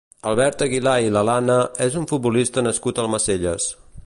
[0.29, 3.73] Albert Aguilà i Lalana és un futbolista nascut a Almacelles.